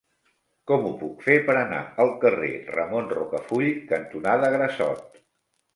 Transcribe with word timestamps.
Com 0.71 0.87
ho 0.87 0.93
puc 1.01 1.21
fer 1.25 1.35
per 1.49 1.55
anar 1.59 1.81
al 2.05 2.11
carrer 2.25 2.49
Ramon 2.73 3.13
Rocafull 3.15 3.71
cantonada 3.95 4.53
Grassot? 4.59 5.25